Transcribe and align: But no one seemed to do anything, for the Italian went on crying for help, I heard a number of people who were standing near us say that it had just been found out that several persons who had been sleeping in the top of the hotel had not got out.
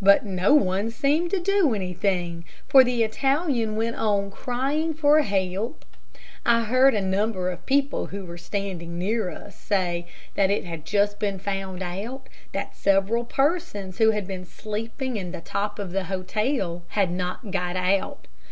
But 0.00 0.24
no 0.24 0.54
one 0.54 0.92
seemed 0.92 1.32
to 1.32 1.40
do 1.40 1.74
anything, 1.74 2.44
for 2.68 2.84
the 2.84 3.02
Italian 3.02 3.74
went 3.74 3.96
on 3.96 4.30
crying 4.30 4.94
for 4.94 5.22
help, 5.22 5.84
I 6.44 6.62
heard 6.66 6.94
a 6.94 7.00
number 7.00 7.50
of 7.50 7.66
people 7.66 8.06
who 8.06 8.24
were 8.24 8.38
standing 8.38 8.96
near 8.96 9.28
us 9.28 9.56
say 9.56 10.06
that 10.36 10.52
it 10.52 10.64
had 10.66 10.84
just 10.84 11.18
been 11.18 11.40
found 11.40 11.82
out 11.82 12.28
that 12.52 12.76
several 12.76 13.24
persons 13.24 13.98
who 13.98 14.10
had 14.12 14.28
been 14.28 14.44
sleeping 14.44 15.16
in 15.16 15.32
the 15.32 15.40
top 15.40 15.80
of 15.80 15.90
the 15.90 16.04
hotel 16.04 16.84
had 16.90 17.10
not 17.10 17.50
got 17.50 17.74
out. 17.74 18.28